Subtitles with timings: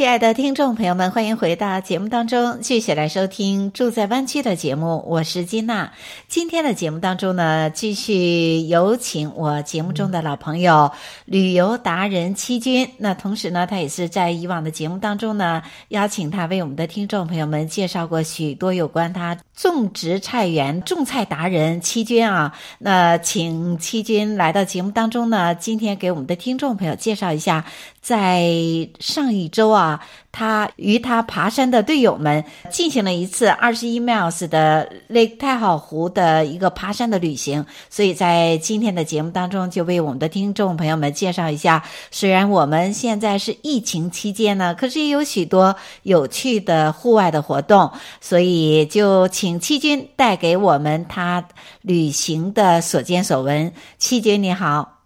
[0.00, 5.04] 亲爱的听众朋友们，欢迎回到节目当中，继续来收听《住在湾区》的节目。
[5.06, 5.92] 我是金娜。
[6.26, 10.90] 今天的节目当中呢，继续有请我节目中的老朋友、
[11.26, 12.88] 旅游达人七军。
[12.96, 22.54] 那同时呢，他也是在以往的节目当中呢，邀请他为我们的听众朋友们介绍过许多有关他种植菜园、种菜达人七军啊。
[22.78, 27.66] 那请七军来到节目当中呢，今天给我们的听众朋友介绍一下。
[28.00, 28.50] 在
[28.98, 30.00] 上一周啊，
[30.32, 37.66] 他与他爬山的队友们进行了一次二十一 miles 的 Lake 太好湖的一个爬山的旅行。
[37.90, 41.84] 所以在今天的节目当中，就为我们的听众朋友们介绍一下。
[42.10, 47.90] 虽然我们现在是疫情期间呢，可是也有许多有趣的户外的活动。
[48.20, 51.46] 所以就请七君带给我们他
[51.82, 53.72] 旅行的所见所闻。
[53.98, 54.99] 七君你好。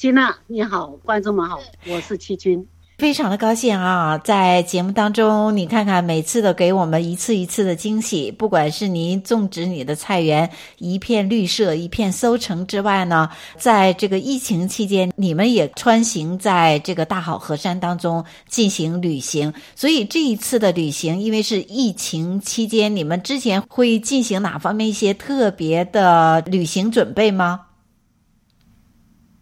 [0.00, 13.28] 金娜，你好，观众们好，我是七君，非常的高兴啊，在节目当中，你看看每次都给我们一次一次的惊喜，不管是您种植你的菜园，一片绿色，一片收成之外呢，
[13.58, 27.66] 在这个疫情期间，你们也穿行在这个大好河山当中进行旅行，所以这一次的旅行，因为是疫情期间，你们之前会进行哪方面一些特别的旅行准备吗？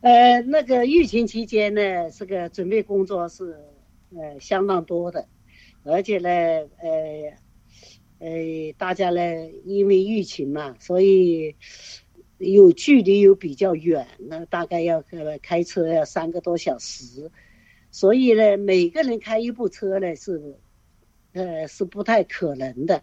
[0.00, 3.58] 呃，那个疫情期间呢，这个准备工作是
[4.14, 5.26] 呃相当多的，
[5.82, 7.32] 而且呢，呃
[8.20, 9.20] 呃，大家呢
[9.64, 11.56] 因为疫情嘛，所以
[12.38, 15.02] 有距离又比较远，那大概要
[15.42, 17.32] 开车要三个多小时，
[17.90, 20.54] 所以呢，每个人开一部车呢是
[21.32, 23.02] 呃是不太可能的。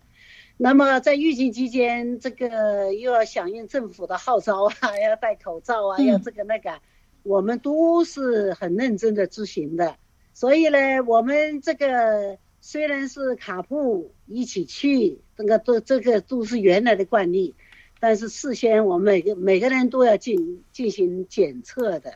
[0.57, 4.71] 那么在疫情期间，这个又要响应政府的号召啊，
[5.03, 6.79] 要戴口罩啊，要这个那个，嗯、
[7.23, 9.97] 我们都是很认真的执行的。
[10.33, 17.53] 所以呢，我们这个虽然是卡布一起去，这个都这个都是原来的惯例，
[17.99, 22.13] 但是事先我们每个每个人都要进进行检测的，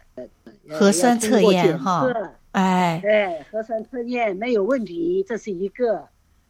[0.70, 2.10] 核酸测验哈，
[2.52, 6.08] 哎，对，核酸测验没有问题，这是一个。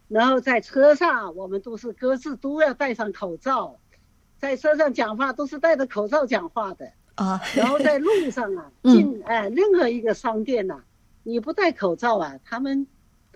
[0.09, 3.77] 然后在车上，我们都是各自都要戴上口罩，
[4.39, 7.39] 在车上讲话都是戴着口罩讲话的啊。
[7.55, 10.83] 然后在路上啊， 进哎任何一个商店呐、啊，
[11.21, 12.87] 你不戴口罩啊，他们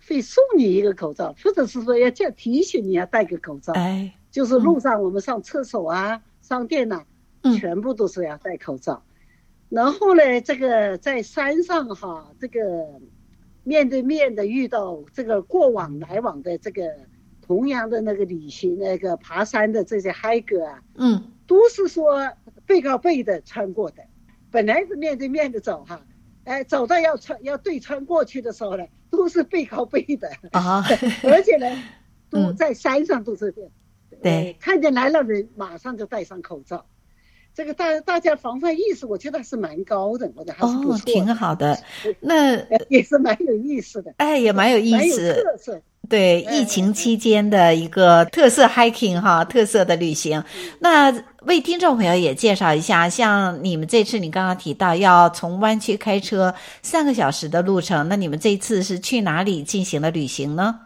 [0.08, 3.72] 会送你一个口罩，或者是说要叫提醒你要戴个口罩。
[3.74, 7.06] 哎，就是路上我们上厕所啊、商店呐、
[7.44, 9.04] 啊，全部都是要戴口罩。
[9.70, 12.60] 然后呢，这个在山上哈，这个。
[13.63, 16.84] 面对面的遇到这个过往来往的这个
[17.41, 22.31] 同样的那个旅行那个爬山的这些嗨哥啊，嗯，都是说
[22.66, 24.03] 背靠背的穿过的，
[24.51, 26.06] 本来是面对面的走哈，
[26.46, 30.84] 哎，走到要穿要对穿过去的时候呢，都是背靠背的啊，
[31.24, 31.84] 而且呢，
[32.30, 33.72] 都在山上都是这样，
[34.22, 36.85] 对，看见来了人马上就戴上口罩。
[37.56, 41.78] 这个大大家防范意识，我觉得还是蛮高的，我觉得还是不错，哦，挺好的。
[42.19, 42.56] 那
[42.90, 45.81] 也是蛮有意思的，哎，也蛮有意思，特色。
[46.09, 50.44] 对，疫情期间的一个特色 hiking 哈，特色的旅行。
[50.80, 51.09] 那
[51.44, 60.78] 为听众朋友也介绍一下，像你们这次你刚刚提到要从湾区开车三个小时的路程，那你们这次是去哪里进行了旅行呢？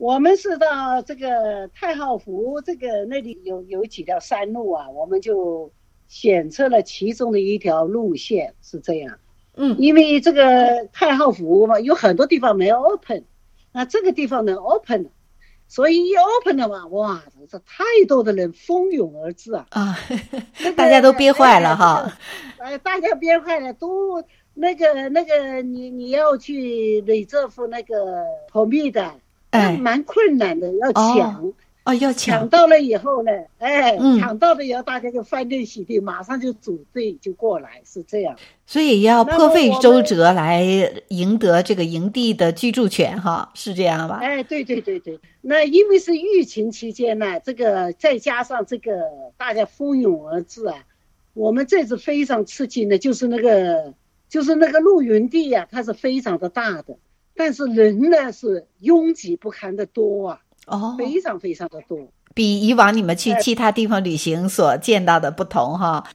[0.00, 5.70] 我们是到这个太浩湖，这个那里有有几条山路啊，我们就
[6.08, 9.18] 选择了其中的一条路线，是这样。
[9.56, 13.24] 嗯，因为这个太浩湖嘛，有很多地方没有 open，
[13.72, 15.10] 那这个地方能 open，
[15.68, 19.66] 所以一 open 了嘛，哇，这太多的人蜂拥而至啊！
[19.68, 19.98] 啊，
[20.78, 22.10] 大家都憋坏了哈。
[22.56, 24.24] 哎，大家憋坏了，都
[24.54, 29.12] 那个那个，你你要去雷泽夫那个保密的。
[29.50, 31.52] 哎，蛮困难的，要抢哦，
[31.84, 38.36] 哦，要抢，抢到了以后呢，哎，嗯、抢到了以后，大家就欢天喜地，马上就组队就过来，是这样。
[38.64, 40.62] 所以要破费周折来
[41.08, 44.20] 赢得这个营地的居住权，哈，是这样吧？
[44.22, 48.92] 哎，对对对对，那因为是疫情期间呢，这个再加上这个
[49.36, 50.84] 大家蜂拥而至啊，
[51.34, 53.92] 我们这次非常吃惊的，就是那个
[54.28, 56.96] 就是那个露营地呀、啊，它是非常的大的。
[57.40, 66.06] 但是人呢是拥挤不堪的多啊，哦，非常非常的多，比以往你们去其他地方旅行所见到的不同哈。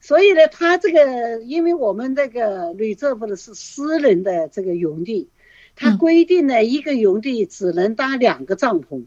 [0.00, 5.30] 所以呢，他这个因为我们这个旅政部的是私人的这个营地，
[5.76, 9.04] 他规定呢，一个营地只能搭两个帐篷。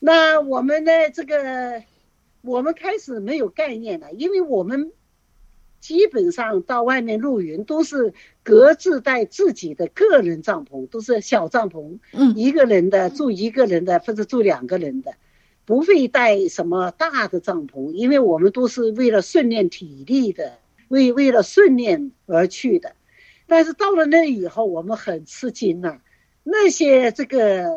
[0.00, 1.82] 那我们呢，这个
[2.42, 4.92] 我们开始没有概念了，因为我们。
[5.84, 15.12] 基本上到外面露营都是各自带自己的个人帐篷，都是小帐篷，嗯，一个人的住一个人的或者住两个人的，
[15.66, 20.54] 不会带什么大的帐篷，因为我们都是为了训练体力的，
[20.88, 22.94] 为为了训练而去的。
[23.46, 25.98] 但是到了那以后，我们很吃惊呐，
[26.44, 27.68] 那些这个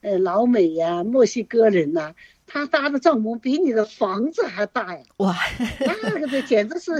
[0.00, 2.14] 呃老美呀、啊、墨西哥人呐、啊。
[2.46, 5.02] 他搭的帐篷比你的房子还大呀！
[5.16, 5.36] 哇，
[5.80, 6.92] 那个的简直是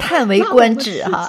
[0.00, 1.26] 叹为 观止哈！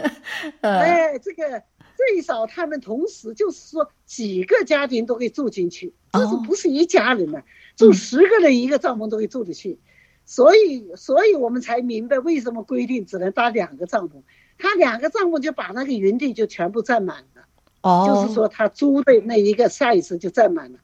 [0.62, 1.62] 哎，这个
[1.96, 7.42] 最少他们同时就是说几个家庭都可以住进去，这是不是一家人呢？
[7.76, 9.78] 住十个人一个帐篷都可以住得去，
[10.24, 14.22] 所以，所以我们才明白为什么规定只能搭两个帐篷，
[14.58, 17.42] 他两个帐篷就把那个营地就全部占满了。
[17.82, 20.78] 哦，就是说他租的那一个 size 就占满了。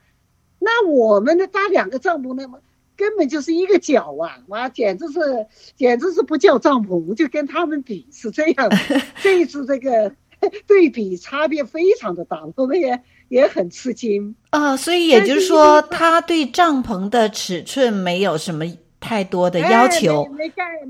[0.63, 2.59] 那我们呢搭两个帐篷，那么
[2.97, 4.39] 根本就是一个脚啊！
[4.47, 8.71] 哇，简直是，简直是不叫帐篷，就跟他们比是这样。
[9.23, 10.13] 这一次这个
[10.69, 14.77] 对比差别非常的大，我们也也很吃惊啊。
[14.77, 18.65] 所以也就是说，他对帐篷的尺寸没有什么
[19.01, 20.29] 太多的要求，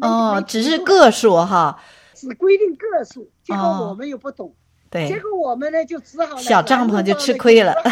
[0.03, 1.79] 哦，只是个数哈，
[2.15, 3.31] 只规定个数。
[3.43, 4.55] 结果我们又不懂，
[4.91, 7.75] 对，结果我们呢就只好小帐篷就吃亏了。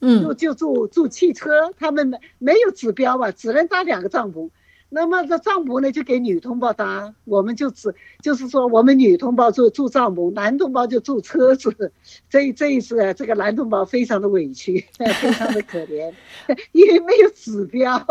[0.00, 4.50] 嗯，就就住住汽车，他们没没有指标吧，只能搭两个帐篷。
[4.92, 11.92] 那么这帐篷呢，就给女同胞搭，我们就只就是说，我们女同胞住住帐篷，男同胞就住车子。
[12.28, 16.12] 这这一次，这个男同胞非常的委屈， 非常的可怜，
[16.72, 18.04] 因为没有指标，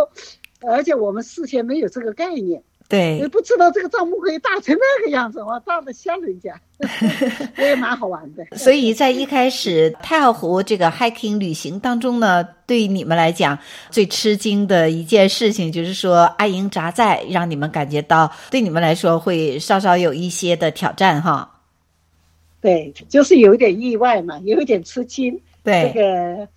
[0.62, 2.64] 而且我们事先没有这个概念。
[2.90, 6.60] 对，也不知道这个账目可以大成那个样子，哇，大的吓人家，
[7.60, 8.44] 也蛮好玩的。
[8.58, 13.56] 所以在一开始太浩湖这个 hiking 旅行当中呢，对你们来讲
[13.92, 21.62] 最吃惊的一件事情，就是说阿营扎寨，让你们感觉到对你们来说会稍稍有一些的挑战哈。
[22.60, 25.40] 对，就是有点意外嘛，有一点吃惊。
[25.64, 26.48] 对，这个。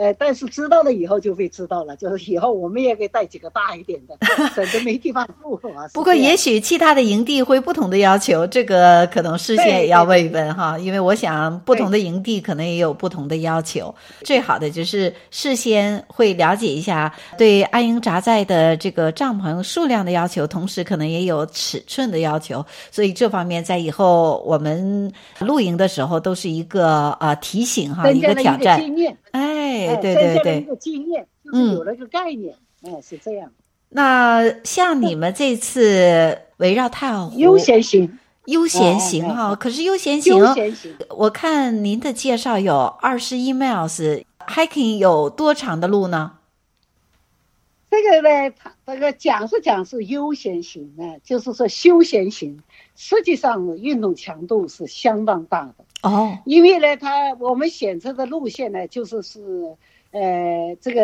[0.00, 4.16] 呃，但是知道了以后就会知道了，就是以后我们也可以带几个大一点的，
[4.54, 5.84] 省得没地方住啊。
[5.92, 13.94] 不过也许其他的营地会不同的要求，这个可能事先也要问一问哈，因为我想不同的营地可能也有不同的要求。
[14.22, 28.80] 最好的就是事先会了解一下对安营扎寨的这个帐篷数量的要求，同时可能也有尺寸的要求，所以这方面在以后我们露营的时候都是一个呃提醒哈，一个挑战。
[29.32, 29.96] 哎。
[29.96, 33.50] 对对对，一个经验就是有了个概念，嗯，哎、是这样。
[33.88, 46.32] 那像你们这次围绕太浩湖悠闲行，悠闲行哈、哦，可是悠闲行，悠闲行，我看您的介绍有二十一 miles，hiking 有多长的路呢？
[47.90, 52.62] 这个呢，他这个讲是讲是悠闲行呢，就是说休闲行，
[52.94, 55.84] 实际上运动强度是相当大的。
[56.02, 59.40] 哦，因为呢，它我们选择的路线呢，就是是，
[60.12, 61.02] 呃，这个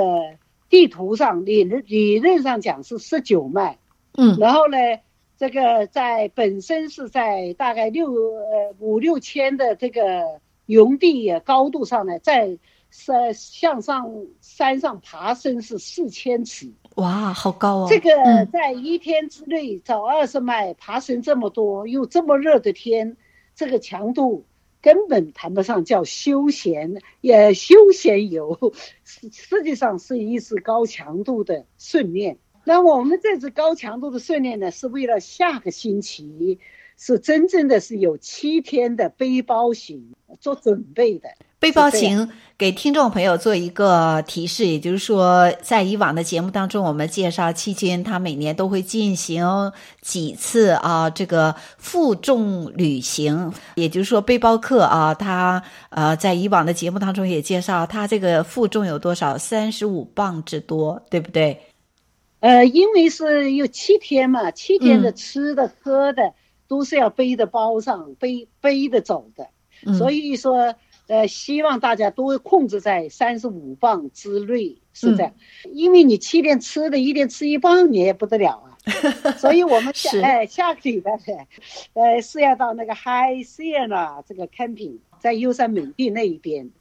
[0.70, 3.78] 地图上理论理论上讲是十九迈，
[4.16, 4.78] 嗯，然后呢，
[5.36, 12.58] 这个在本身是在大概六呃五六千的这个营地高度上呢，在
[12.90, 17.86] 山向上山上爬升是四千尺，哇，好高哦！
[17.90, 23.18] 这个在一天之内走二十迈，爬升这么多，又这么热的天，
[23.54, 24.46] 这个强度。
[24.86, 32.38] 根本谈不上叫休闲，也休闲游，实际上是一次高强度的训练。
[32.62, 36.60] 那我们这次高强度的训练呢，是为了下个星期，
[36.98, 41.28] 是真正的是有七天的背包行做准备的。
[41.58, 49.72] 背包行给听众朋友做一个提示，也就是说，在以往的节目当中，我们介绍期间，他每年都会进行
[50.02, 61.58] 几次啊，这个负重旅行，也就是说背包客啊，他呃在以往的节目当中也介绍，他这个负重有多少，三十五磅之多，对不对？
[62.40, 66.34] 呃，因为是有七天嘛，七天的吃的喝的
[66.68, 69.48] 都是要背着包上，背背着走的，
[69.94, 70.74] 所以说。
[71.08, 75.32] 呃，希望大家都控制在三十五磅之内，是这样。
[75.64, 78.76] 嗯、因为你七天吃的，一天吃一磅，你也不得了啊。
[79.38, 81.46] 所以我们下哎下个礼拜呢，
[81.94, 86.72] 呃是要到那个 High Sierra 这个 camping，在优山美地那一边，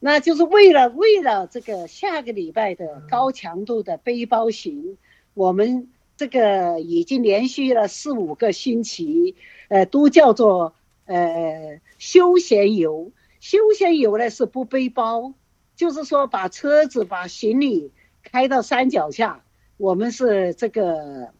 [0.00, 4.98] 那就是为了为了这个下个礼拜的高强度的背包行，
[5.32, 9.34] 我们这个已经连续了四五个星期，
[9.68, 10.74] 呃，都叫做
[11.06, 13.12] 呃休闲游。
[13.40, 15.34] 休闲游呢是不背包，
[15.74, 17.90] 就是说把车子把行李
[18.22, 19.42] 开到山脚下，
[19.78, 21.30] 我们是这个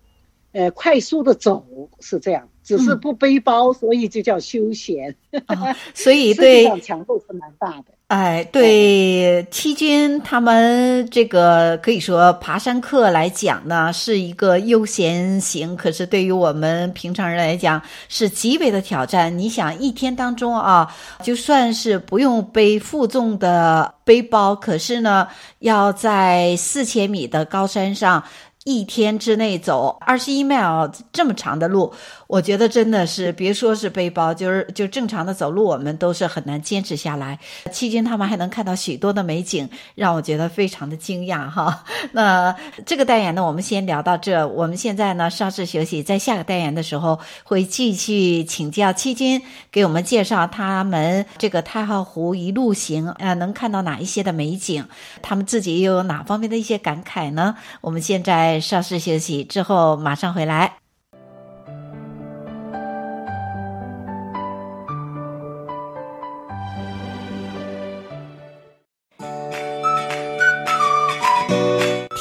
[0.52, 1.64] 呃快速的走，
[2.00, 2.48] 是这样。
[2.64, 5.12] 只是不背包，嗯、所以就叫休闲。
[5.48, 7.86] 哦、 所以对强度是蛮大的。
[8.06, 15.76] 哎，对七军他们这个可以说爬山客来讲呢，是一个悠闲型。
[15.76, 19.36] 可是对于我们平常人来讲，是极为的挑战。
[19.36, 20.88] 你想一天当中啊，
[21.20, 25.26] 就算是不用背负重的背包，可是呢，
[25.58, 28.22] 要在四千米的高山上。
[28.64, 31.92] 一天之内走二十一 mile 这么长的路，
[32.28, 37.36] 我觉得真的是别说是背包，就是就正常的走路，我们都是很难坚持下来。
[37.72, 41.82] 期间他们还能看到许多的美景，让我觉得非常的惊讶哈。
[42.12, 42.54] 那
[42.86, 44.46] 这个单元呢，我们先聊到这。
[44.46, 49.42] 我们现在呢稍事休息，在下个单元的时候会继续请教期军
[49.72, 54.86] 给我们介绍他们这个太浩湖一路行，呃，能看到哪一些的美景，
[55.20, 57.56] 他们自己又有哪方面的一些感慨呢？
[57.80, 58.51] 我们现在。
[58.60, 60.78] 稍事休息之后，马上回来。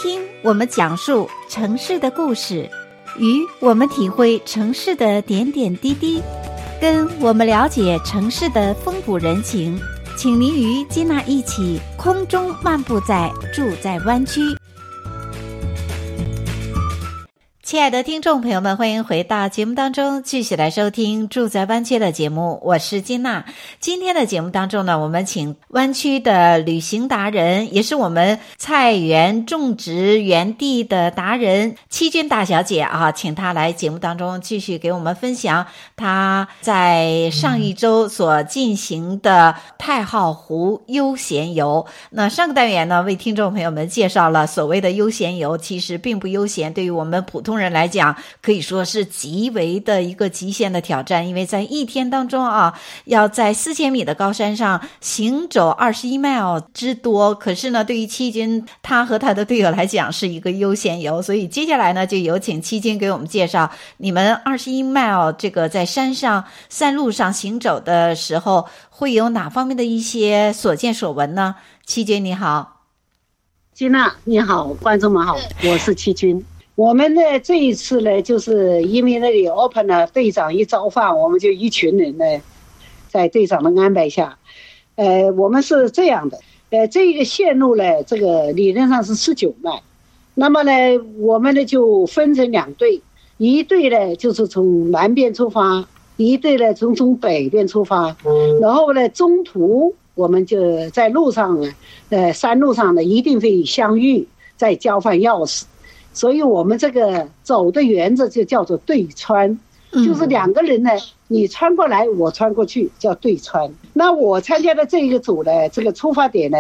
[0.02, 2.70] 听我们讲述城市的故事，
[3.20, 6.22] 与我们体会城市的点点滴滴，
[6.80, 9.80] 跟我们了解城市的风土人情。
[10.18, 14.42] 请您与金娜一起空中漫步在住在湾区。
[17.72, 22.60] 亲爱的听众朋友们，欢迎回到节目当中，继续来收听《住在湾区》的节目。
[22.64, 23.46] 我是金娜。
[23.80, 41.86] 今天的节目当中呢，我们请湾区的旅行达人，也是我们菜园种植园地的达人七军大小姐啊，请她来节目当中继续给我们分享她在上一周所进行的太浩湖悠闲游。
[42.10, 47.61] 那上个单元呢，为听众朋友们介绍了所谓的悠闲游，其实并不悠闲，对于我们普通人。
[47.62, 52.74] 人来讲，可以说是极为的一个极限的挑战，因为在一天当中啊，
[53.06, 57.36] 要在四千米的高山上行走二十一 mile 之多。
[57.36, 61.22] 可是呢，对于七军他和他的队友来讲，是一个悠闲游。
[61.22, 71.56] 所以接下来呢，就有请七军给我们介绍，你们二十一 mile 这个在山上山路上行走的时候，会有哪方面的一些所见所闻呢？
[71.86, 72.82] 七军你好，
[73.74, 76.44] 金娜你好，观众们好，我是七军。
[76.76, 82.26] 我们呢这一次呢，就是因为那里 open 了，队长一召唤，我们就一群人呢，
[83.10, 84.38] 在队长的安排下，
[84.96, 89.82] 呃，我们是这样的，呃，这个线路呢，这个理论上是十九迈，
[90.34, 90.72] 那么呢，
[91.20, 93.02] 我们呢就分成两队，
[93.38, 95.86] 一队呢就是从南边出发，
[96.16, 98.16] 一队呢从从北边出发，
[98.62, 101.70] 然后呢中途我们就在路上呢，
[102.10, 104.26] 呃，山路上呢一定会相遇，
[104.56, 105.64] 再交换钥匙。
[106.14, 109.58] 所以我们这个走的原则就叫做对穿，
[109.92, 110.90] 就是两个人呢，
[111.28, 113.72] 你穿过来，我穿过去，叫对穿。
[113.94, 116.58] 那我参加的这一个组呢，这个出发点呢，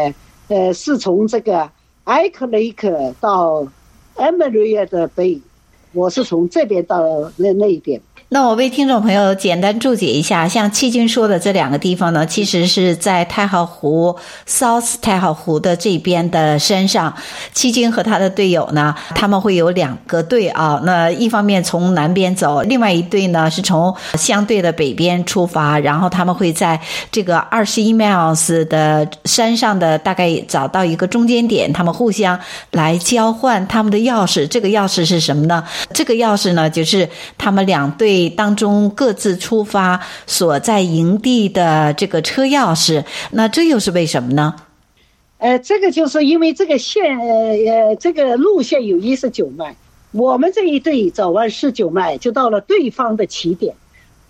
[0.48, 1.70] 呃，是从这个
[2.04, 3.68] 艾克雷克到
[4.16, 5.42] 埃梅瑞亚的北，
[5.94, 7.02] 我是从这边到
[7.38, 8.02] 那那一边。
[8.34, 14.16] 那我为听众朋友简单注解一下，像七军说的这两个地方呢，其实是在太浩湖
[14.48, 17.14] South 太浩湖的这边的山上。
[17.52, 20.80] 七军和他的队友呢，他们会有两个队啊。
[20.86, 26.80] 那一方面从南边走，另外一队呢是从相对的北边出发，然后他们会在
[27.12, 32.40] 这个二十一 miles 的山上的大概找到一个中间点，他们互相
[32.72, 34.48] 来交换他们的钥匙。
[34.48, 35.62] 这个钥匙是什么呢？
[35.94, 38.21] 这个钥匙呢，就是他们两队。
[38.30, 44.56] 当中各自出发所在营地的这个车钥匙，那这又是为什么呢？
[45.38, 49.76] 呃，这个就是因为这个线，呃，这个路线有一十九迈，
[50.12, 53.76] 我们这一队走完十九迈就到了对方的起点，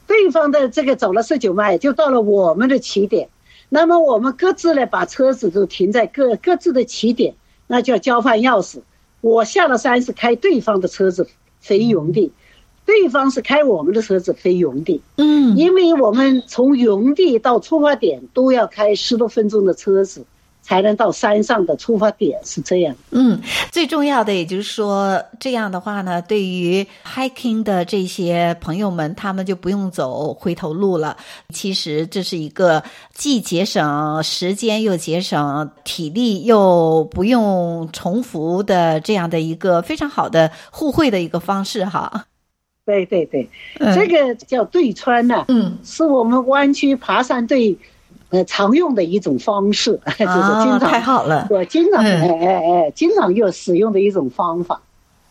[0.07, 3.27] 对方的这个走了十九迈就到了我们的起点，
[3.67, 7.33] 那么我们各自呢把车子都停在各各自的起点，
[7.67, 8.79] 那就要交换钥匙。
[9.19, 11.27] 我下了山是开对方的车子
[11.67, 12.31] 回营地。
[12.85, 20.25] 对方是开我们的车子飞营地，嗯，因为我们从营地到出发点都要开十多分钟的车子，
[20.61, 22.95] 才能到山上的出发点是这样。
[23.11, 23.39] 嗯，
[23.71, 31.15] 最重要的也就是说，这样的话呢，对于 hiking 的这些朋友们，他们就不用走回头路了。
[31.53, 32.83] 其实这是一个
[33.13, 42.25] 既节省时间又节省体力又不用重复的这样的一个非常好的互惠的一个方式哈。
[43.05, 47.77] 对对对，嗯、这个叫对穿呢、啊，嗯，是我们湾区爬山队。
[48.33, 54.81] 呃，常用的一种方式， 就是经常、哦、太好了，我经常、嗯、哎哎哎，经常又使用的一种方法。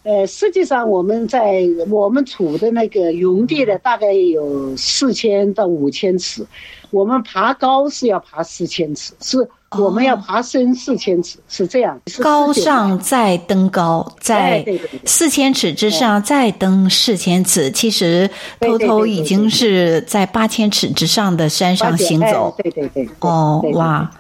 [0.03, 6.47] 呃，实际上我们在我们处的那个营地呢，大概有四千到五千尺，
[6.91, 9.49] 我们爬高是要爬四千尺，是。
[9.79, 12.01] 我们要爬升四千尺，是这样。
[12.21, 14.67] 高上再登高，在
[15.05, 22.53] 四千尺之上再登四千尺，其实偷偷已经是在八千尺之上的山上行走。
[22.59, 23.09] 对对对。
[23.21, 24.11] 哦，哇！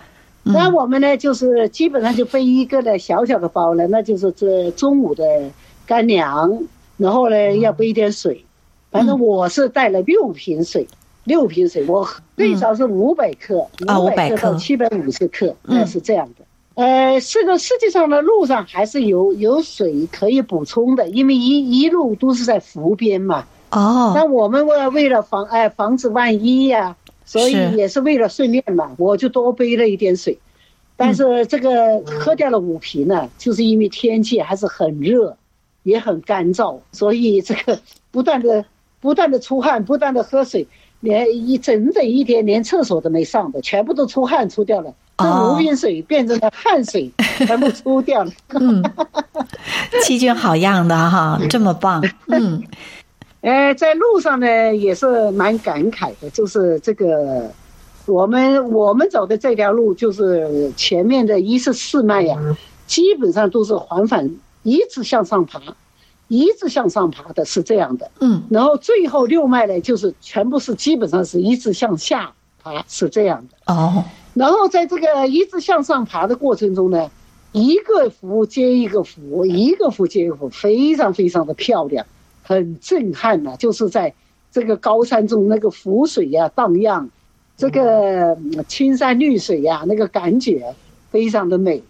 [0.45, 5.25] 那我们呢，就是基本上就背一个的小小的包了，那就是这中午的
[5.85, 6.62] 干粮，
[6.97, 8.45] 然后呢要背一点水，
[8.92, 10.87] 反正我是带了六瓶水。
[11.30, 12.04] 六瓶水，我
[12.37, 13.64] 最少是五百克，
[14.00, 16.44] 五百克到七百五十克，那是这样的。
[16.75, 23.46] 呃，这个实际上呢，路上还是有有水可以补充的，因为一一路都是在湖边嘛。
[23.70, 24.12] 哦。
[24.12, 30.37] 那我们为为了防哎防止万一呀，所以也是为了顺便嘛，我就多背了一点水。
[30.96, 35.37] 但是这个喝掉了五瓶呢，就是因为天气还是很热，
[35.84, 37.78] 也很干燥，所以这个
[38.10, 38.64] 不断的
[38.99, 40.66] 不断的出汗，不断的喝水。
[41.00, 44.92] 连一整整一天，连厕所都没上的，全部都出汗出掉了。
[45.19, 47.11] 这五瓶水变成了汗水，
[47.47, 48.33] 全部出掉了。
[48.50, 48.83] 嗯，
[50.02, 52.02] 七军好样的哈，这么棒。
[52.28, 52.62] 嗯，
[53.42, 57.50] 呃，在路上呢也是蛮感慨的，就是这个
[58.07, 62.38] 我们我们走的这条路，就是前面的一十四脉呀，
[62.87, 64.30] 基本上都是缓缓
[64.62, 65.61] 一直向上爬。
[66.30, 72.32] 一直向上爬的是这样的，嗯，然后最后六脉呢，就是全部是基本上是一直向下
[72.62, 74.04] 爬，是这样的哦。
[74.34, 77.10] 然后在这个一直向上爬的过程中呢，
[77.50, 82.06] 一个湖接一个湖，一个湖接一个湖，非常非常的漂亮，
[82.44, 83.56] 很震撼呐。
[83.58, 84.14] 就是在
[84.52, 87.08] 这个高山中，那个湖水呀荡漾，
[87.56, 90.76] 这个青山绿水呀，那个感觉
[91.11, 91.83] 非常的美。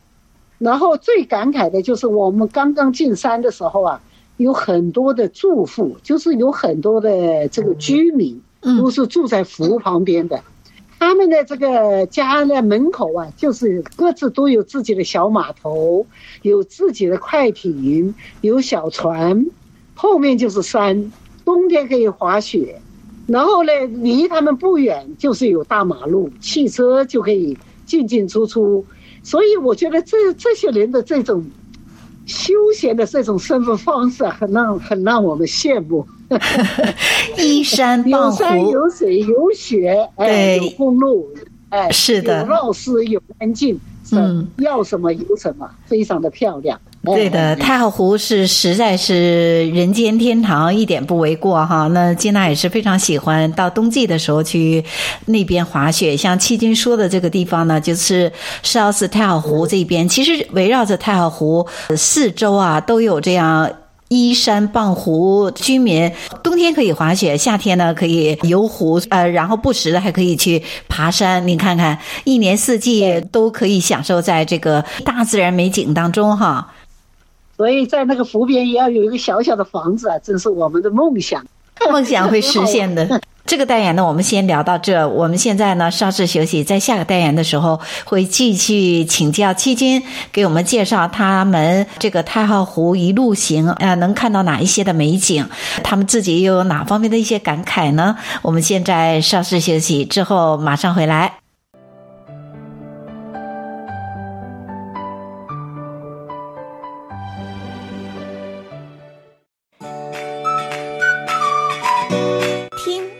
[0.56, 4.00] 然后最感慨的就是我们刚刚进山的时候啊。
[4.40, 10.42] 有很多的住户，就是有很多的这个居民，都是住在湖旁边的。
[10.98, 16.06] 他们的这个家的门口啊，就是各自都有自己的小码头，
[16.40, 19.44] 有自己的快艇，有小船，
[19.94, 21.12] 后面就是山，
[21.44, 22.80] 冬天可以滑雪。
[23.26, 23.70] 然后呢，
[24.02, 28.86] 离他们不远就是有大马路，汽车就可以进进出出。
[29.22, 31.44] 所以我觉得这这些人的这种。
[32.30, 36.06] 休闲的这种生活方式很让很让我们羡慕。
[37.36, 41.28] 依 山傍湖，有山有水有雪，哎，有公路，
[41.70, 43.78] 哎，是的，有老师有安静，
[44.18, 46.80] 嗯，要什么有什么，非常的漂亮。
[47.02, 51.86] 对的，太浩湖是实在是人间天堂，一点不为过哈。
[51.88, 54.84] 那金娜也是非常喜欢到冬季的时候去
[55.24, 56.14] 那边滑雪。
[56.14, 58.30] 像七军说的这个地方呢，就是
[58.62, 60.06] South 太浩湖这边。
[60.06, 63.70] 其实围绕着太浩湖四周啊，都有这样
[64.10, 71.46] 依山傍湖，居民冬天可以滑雪，夏天呢可以游湖，呃，然后不时的还可以去爬山。
[71.46, 76.74] 你看看，一年四季都可以享受在这个大自然美景当中哈。
[77.56, 81.46] 所以在那个湖边也要有一个小小的房子啊，真是我们的梦想，
[81.88, 83.20] 梦想会实现的。
[83.50, 85.08] 这个单元呢，我们先聊到这。
[85.08, 95.44] 我们现在呢稍事休息，在下个单元的时候会继续请教七军，给我们介绍他们这个太浩湖一路行，呃，能看到哪一些的美景，
[95.82, 98.16] 他们自己又有哪方面的一些感慨呢？
[98.42, 101.39] 我们现在稍事休息之后马上回来。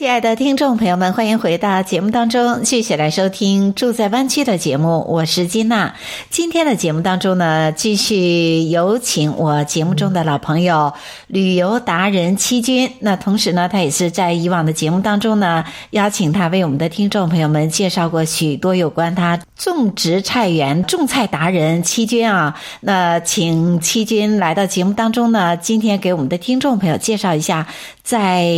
[0.00, 5.04] 亲爱的听众朋友们，欢迎回到节目当中，继续来收听《住在湾区》的节目。
[5.06, 5.94] 我是金娜。
[6.30, 10.94] 今天的节目当中呢，继续有请我节目中的老朋友、
[11.26, 12.90] 旅游达人七军。
[13.00, 22.58] 那同时呢，他也是在以往的节目当中呢，邀请他为我们的听众朋友们介绍过许多有关他种植菜园、种菜达人七军啊。
[22.80, 27.66] 那请七军来到节目当中呢，今天给我们的听众朋友介绍一下，
[28.02, 28.48] 在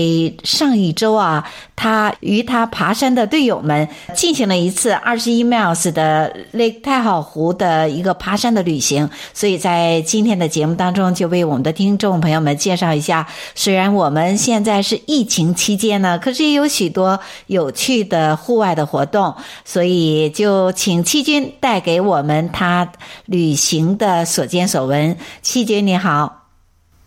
[0.44, 1.31] 上一周啊，
[1.76, 13.26] 他与他爬山的队友们进行了一次二十一 miles 的 Lake 太好湖的一个爬山的旅行，所以在今天的节目当中，就为我们的听众朋友们介绍一下。
[13.54, 22.90] 虽然我们现在是疫情期间呢，可是也有许多有趣的户外的活动，所以就请七军带给我们他
[23.26, 25.16] 旅行的所见所闻。
[25.42, 26.48] 七军你好，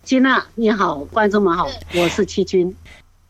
[0.02, 2.74] 金娜你好，观众们好，我是七军。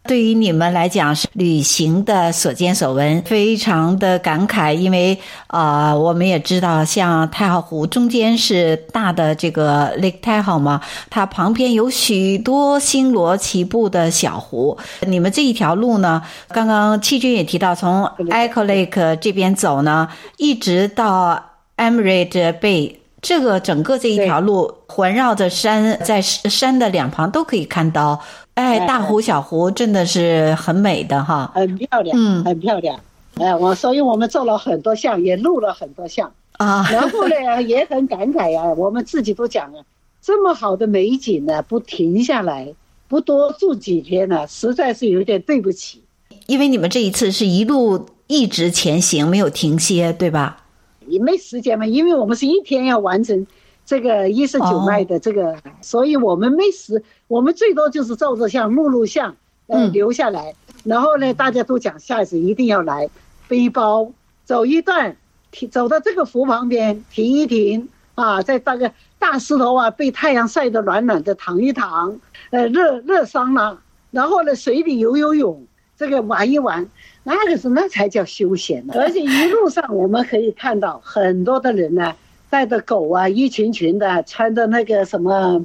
[0.07, 4.73] 对于你们来讲，是旅行的所见所闻，非常的感慨。
[4.73, 14.79] 因为啊、呃，我们也知道，像太浩湖中间是大的这个 Lake 太好嘛，它旁边有许多星罗棋布的小湖。
[15.01, 21.43] 你们这一条路呢，刚刚七军也提到，从 Echo Lake 这边走呢，一直到
[21.77, 22.97] Emerald Bay。
[23.23, 28.21] 这个整个这一条路环绕着山，在山的两旁都可以看到，
[28.57, 32.99] 哎，大湖小湖真的是很美的哈，很漂亮，嗯，很漂亮。
[33.35, 36.89] 哎，我所以我们做了很多相，也录了很多相啊。
[36.91, 39.85] 然后呢， 也很感慨呀，我们自己都讲啊，
[40.23, 42.73] 这么好的美景呢，不停下来，
[43.09, 46.03] 不多住几天呢，实在是有点对不起。
[46.47, 50.65] 因为你们这一次是一路一直前行，没有停歇，对吧？
[51.07, 53.47] 也没时间嘛，因为我们是一天要完成
[53.87, 55.61] 这个一十九迈的这个，oh.
[55.81, 59.37] 所以我们没时，我们最多就是照着像录录像，
[59.69, 60.55] 呃，留下来。
[60.83, 63.09] 然后呢，大家都讲下一次一定要来，
[63.47, 64.11] 背包
[64.45, 65.17] 走一段，
[65.53, 72.19] 停走到这个湖旁边停一停啊，在大个大石头啊，被太阳晒得暖暖的躺一躺，
[72.51, 73.79] 呃，热热伤了，
[74.11, 75.65] 然后呢，水里游游泳，
[75.97, 76.89] 这个玩一玩。
[77.23, 82.15] 那个是那才叫休闲呢，而且一路上我们可以看到很多的人呢，
[82.51, 85.65] 带着狗啊，一群群的，穿着那个什么，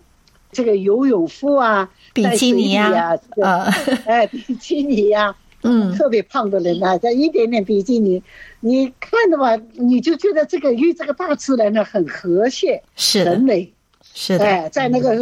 [0.52, 3.68] 这个游泳服啊，比基尼呀，啊，
[4.06, 8.22] 哎，比基尼呀， 嗯，特别胖的人啊，在一点点比基尼，
[8.60, 13.72] 你看的吧，你就觉得这个与这个大自然呢很和谐，是很美，
[14.14, 15.16] 是的，哎，在那个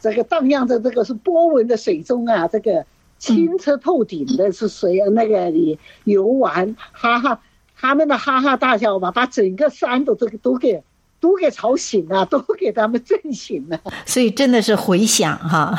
[0.00, 2.84] 这个荡漾的这个是波纹的水中啊，这个。
[3.20, 7.38] 清澈透顶的是水啊，那个里游玩，哈哈，
[7.76, 10.82] 他们的哈哈大笑吧，把整个山都都都给
[11.20, 13.80] 都给吵醒了， 都给他们震醒了。
[14.06, 15.74] 所以真的是回响哈，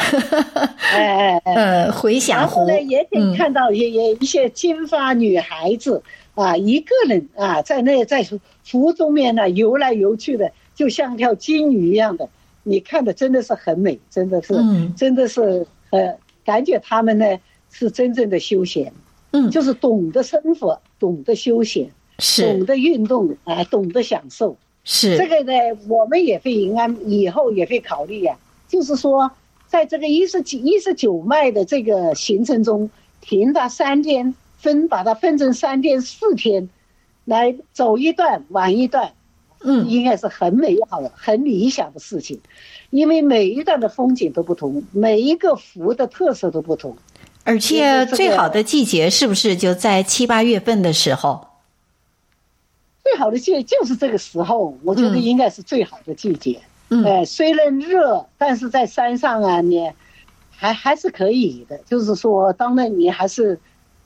[0.94, 2.38] 哎哎哎， 呃，回响。
[2.40, 6.02] 然后呢，也可以看到也也一些金发女孩子
[6.36, 8.26] 啊，一个人啊，在那在
[8.72, 12.30] 湖中面呢游来游去的，就像条金鱼一样的，
[12.64, 14.54] 你看的真的是很美，真的是，
[14.96, 16.16] 真的是呃。
[16.44, 17.38] 感觉他们呢
[17.72, 18.92] 是真正的休闲，
[19.30, 22.48] 嗯，就是懂得生活，懂得休闲，是。
[22.52, 25.54] 懂得运动啊，懂得享受，是这个呢，
[25.88, 28.68] 我们也会应该以后也会考虑呀、啊。
[28.68, 29.32] 就是说，
[29.68, 32.90] 在这个一十九一十九迈的这个行程中，
[33.20, 36.70] 停它三天，分把它分成三天四天，
[37.26, 39.12] 来走一段玩一段，
[39.62, 42.40] 嗯，应该是很美好的、很理想的事情。
[42.90, 46.96] 因为每一段的风景都不同，每一个湖的特色都不同，
[47.44, 51.51] 而且最好的季节是不是就在七八月份的时候？
[53.12, 56.62] 最好的季节就是这个时候，我觉得应该是最好的季节。
[56.90, 59.92] 嗯，哎，虽然热，但是在山上啊，你
[60.50, 61.78] 还还是可以的。
[61.80, 63.60] 就是说，当然你还是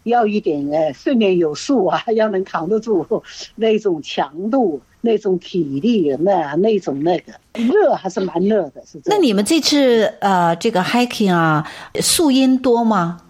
[0.03, 3.05] 要一点哎，训练有素啊， 要能扛得住
[3.55, 4.81] 那种强度。
[5.01, 8.99] 那种体力，那那种那个热还是蛮热的，是。
[9.05, 11.63] 那你们这次呃，这个 hiking 啊，
[12.01, 13.21] 树荫多吗？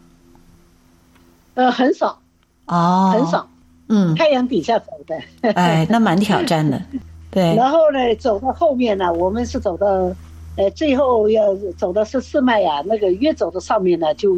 [1.55, 2.21] 呃，很少，
[2.67, 3.49] 哦，很少，
[3.87, 5.15] 嗯，太阳底下走的，
[5.53, 6.81] 哎，那蛮挑战的，
[7.31, 7.55] 对。
[7.55, 9.87] 然后呢，走到后面呢，我们是走到，
[10.57, 14.35] 呃，最后要走到十四脉呀，那个越走到上面呢，就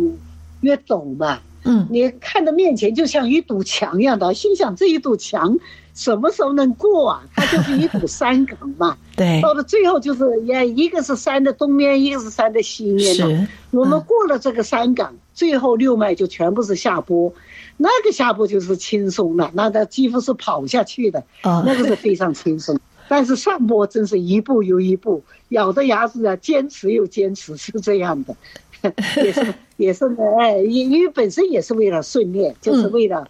[0.62, 5.58] 越陡嘛，嗯，你看到面前就像一堵墙一样的，心想这一堵墙。
[5.98, 7.24] 什么时候能过啊？
[7.36, 8.96] 它就是一堵山岗嘛。
[9.18, 13.28] 对，到了最后就是也一个是山的东面，一个是山的西面嘛。
[13.28, 17.34] 是，我们过了这个山岗，最后六脉就全部是下坡，
[17.78, 21.24] 那个下坡就是轻松了，那个几乎是跑下去的。
[21.44, 22.80] 哦，那个是非常轻松。
[23.10, 28.36] 但是上坡真是一步又一步，咬着牙齿啊，坚持又坚持，是这样的，
[29.24, 33.30] 也是也是呢，哎，因因为本身也是为了训练，就是为了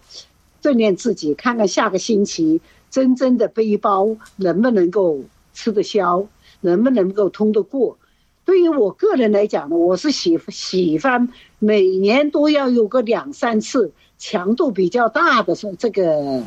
[0.60, 5.20] 锻炼自己，看看下个星期真正的背包能不能够
[5.54, 6.26] 吃得消，
[6.60, 7.98] 能不能够通得过。
[8.44, 11.28] 对于我个人来讲呢，我是喜喜欢
[11.60, 16.42] 每年都要有个两三次强度比较大的这个，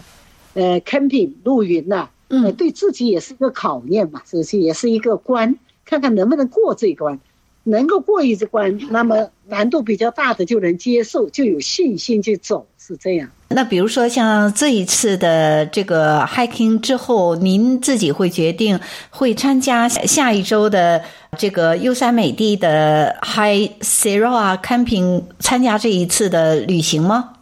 [0.54, 7.20] 呃，camping 露营呐，嗯，对自己也是一个考验嘛，这是也是一个关，看看能不能过这一关，
[7.64, 13.30] 能够过一关，那么难度比较大的就能接受，就有信心去走，是这样。
[13.54, 18.80] 那比如说像这一次的这个 hiking 之后，您自己会决定
[19.10, 21.04] 会参加下一周的
[21.38, 27.34] 这个优山美地的 High Sierra Camping 参加这一次的旅行吗？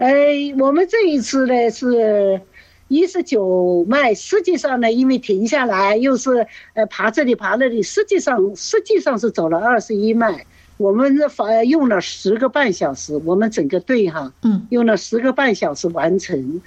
[0.00, 2.40] 哎，我们这一次呢是
[2.88, 10.46] 一十九迈，实际上呢因为停下来又是呃爬这里爬那里，实际上实际上是走了二十一迈。
[10.78, 16.62] 我们这反用了十个半小时，我们整个队哈，嗯，用了十个半小时完成，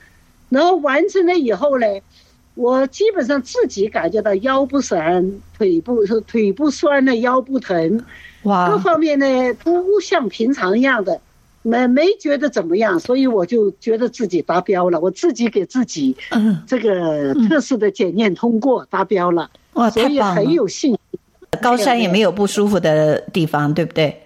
[0.50, 1.88] 然后完成了以后呢，
[2.54, 8.06] 我基本上自己感觉到腰不酸，腿不是腿不酸了，腰不疼，
[8.44, 9.26] 哇，各方面呢
[9.64, 11.20] 都像平常一样的，
[11.64, 21.00] 没没觉得怎么样，所以我就觉得自己达标了，我自己给自己，嗯，这个测试的检验通过达标了，哇，所以很有信心。
[21.62, 24.20] 高山也没有不舒服的地方，对不对？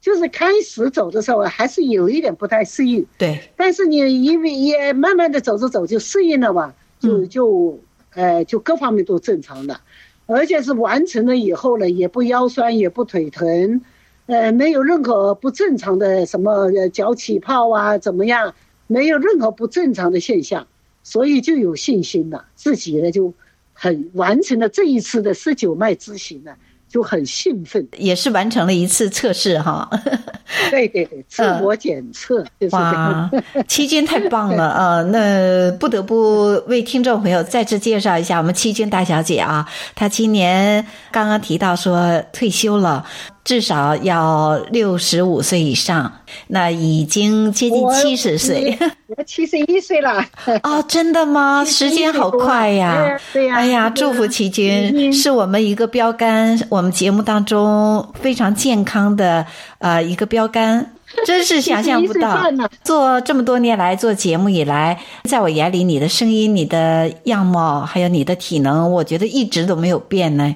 [0.00, 3.38] 就是开始走的时候还是有一点不太适应，对。
[3.56, 7.78] 但是你因为也慢慢的走着走就适应了嘛，就就
[8.14, 9.80] 呃就各方面都正常了，
[10.26, 13.82] 而且是完成了以后呢，也不腰酸也不腿疼，
[14.30, 18.54] 呃没有任何不正常的什么脚起泡啊怎么样，
[18.86, 20.66] 没有任何不正常的现象，
[21.02, 23.34] 所以就有信心了，自己呢就。
[23.82, 26.52] 很完成了这一次的十九脉之行呢，
[26.86, 29.88] 就很兴奋，也是完成了一次测试哈。
[30.70, 33.30] 对对对，自我检测就是这样。
[33.32, 35.02] 哇，七军太棒了啊！
[35.04, 43.06] 那不得不为听众朋友再次介绍一下我们七军大小姐啊，她今年刚刚提到说退休了。
[43.42, 46.12] 至少要六十五岁以上，
[46.48, 48.78] 那已经接近七十岁。
[49.16, 50.24] 我七十一岁了。
[50.62, 51.64] 哦，真的吗？
[51.64, 53.18] 时间好快呀！
[53.32, 53.56] 对呀。
[53.56, 59.44] 哎呀，祝福齐军，是我们一个标杆，我们节目当中非常健康的
[59.78, 60.92] 呃一个标杆，
[61.26, 62.38] 真是想象不到。
[62.84, 70.54] 做这么多年来做节目以来，在我眼里，你的声音、你的样貌还有你的体能，我觉得一直都没有变呢。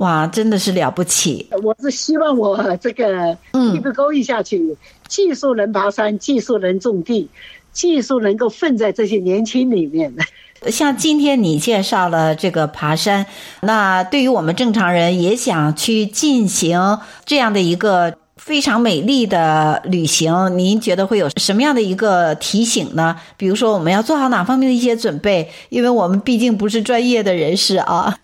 [0.00, 1.46] 哇，真的是了不起！
[1.62, 3.36] 我是希望我这个
[3.74, 7.28] 一直勾一下去，嗯、技术能爬山，技术能种地，
[7.70, 10.10] 技术能够混在这些年轻里面。
[10.68, 13.26] 像今天你介绍了这个爬山，
[13.60, 23.14] 那对于我们正常人也想去进行这样的一个非常美丽的旅行，您觉得会有什么样的一个提醒呢？
[23.36, 25.50] 比如说，我们要做好哪方面的一些准备？
[25.68, 28.16] 因为我们毕竟不是专业的人士啊。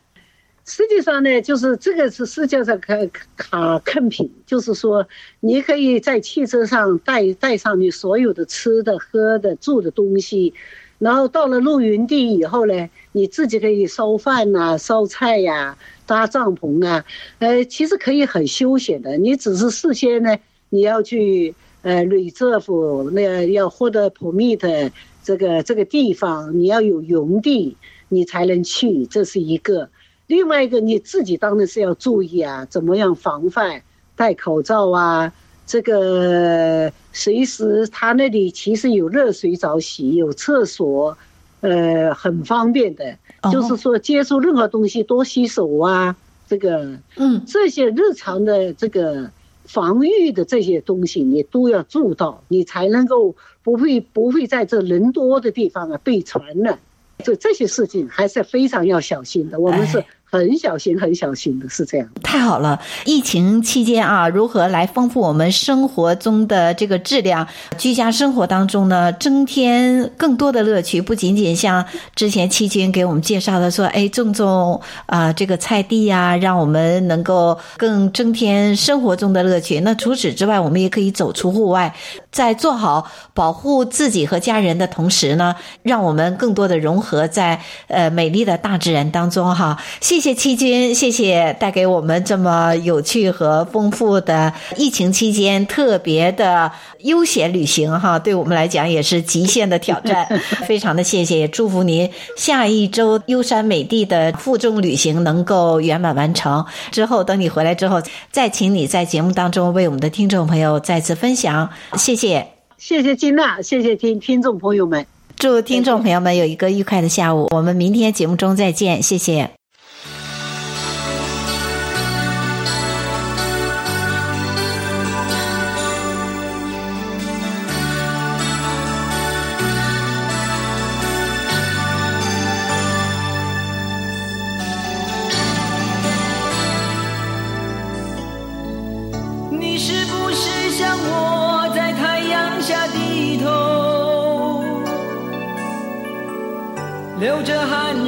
[0.68, 5.06] 实际上呢，就是这个是世界上可卡 camping，就是说
[5.38, 10.52] 你可以在汽车上带带上你所有的吃的、喝的、住的东西，
[10.98, 17.04] 然后到了露营地以后呢，你自己可以烧饭呐、烧菜呀、搭帐篷啊，
[17.38, 19.16] 呃，其实可以很休闲的。
[19.18, 20.36] 你只是事先呢，
[20.70, 24.90] 你要去呃旅政府那要获得 permit
[25.22, 27.76] 这个这个地方，你要有营地，
[28.08, 29.88] 你才能去，这是一个。
[30.26, 33.82] 另外一个你自己当然是要注意啊，怎么样防范，
[34.16, 35.32] 戴口罩啊，
[35.66, 41.16] 这个随时他那里其实有热水澡洗，有厕所，
[41.60, 43.16] 呃，很方便的。
[43.52, 46.16] 就是说接触任何东西多洗手啊，
[46.48, 49.30] 这个，嗯，这些日常的这个
[49.64, 56.80] 防御的这些东西你都要做到，你才能够不会不会在这人多的地方啊被传染。
[57.24, 59.58] 这这些事情还是非常要小心的。
[59.58, 60.04] 我们是。
[60.28, 62.08] 很小心，很小心的，是这样。
[62.22, 62.78] 太好了！
[63.04, 67.46] 疫情期间啊，如何来丰富我们生活中的这个质量？
[67.78, 71.00] 居家生活当中呢，增添更多的乐趣。
[71.00, 71.84] 不仅仅像
[72.14, 79.80] 之前七君给我们介绍的说，哎，种种啊、这个菜地呀、让我们能够更增添生活中的乐趣。
[79.80, 81.94] 那除此之外，我们也可以走出户外，
[82.32, 89.78] 在做好保护自己和家人的同时呢，让我们更多的融合在呃美丽的大自然当中哈。
[90.00, 100.26] 谢谢谢七军，谢谢带给我们这么有趣和丰富的疫情期间特别的悠闲旅行哈，对我们来讲也是极限的挑战，
[100.66, 106.64] 非常的谢谢，也祝福您下一周优山美地的负重旅行能够圆满完成。
[106.90, 108.00] 之后等你回来之后，
[108.32, 112.46] 再请你在节目当中为我们的听众朋友再次分享，谢谢，
[112.78, 115.04] 谢谢金娜，谢谢听听众朋友们。
[115.36, 119.50] 祝听众朋友们有一个愉快的下午，我们明天节目中再见，谢谢。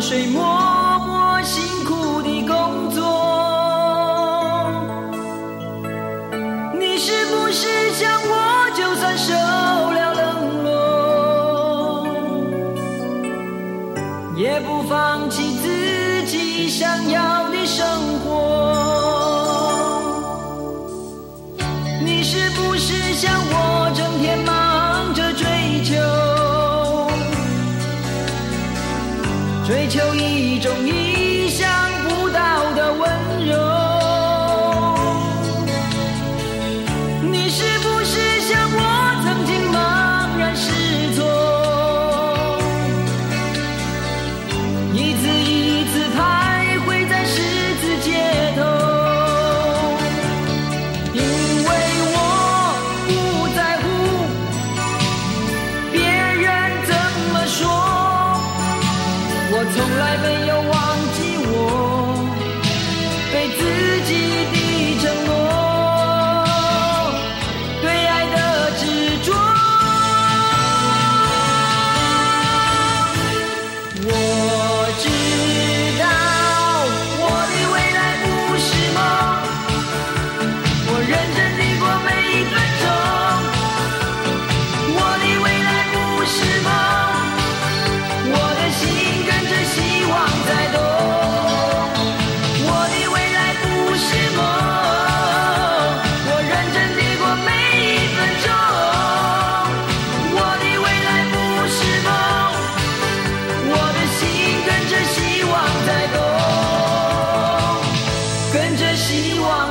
[0.08, 0.57] 水，墨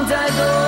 [0.08, 0.67] 再多。